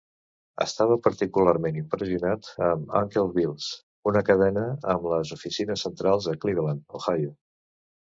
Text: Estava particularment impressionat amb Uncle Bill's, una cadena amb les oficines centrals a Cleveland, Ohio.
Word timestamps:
Estava 0.63 0.95
particularment 1.07 1.77
impressionat 1.81 2.49
amb 2.69 2.97
Uncle 3.01 3.27
Bill's, 3.37 3.69
una 4.15 4.27
cadena 4.33 4.67
amb 4.97 5.09
les 5.15 5.37
oficines 5.41 5.89
centrals 5.89 6.35
a 6.35 6.39
Cleveland, 6.45 6.87
Ohio. 7.03 7.37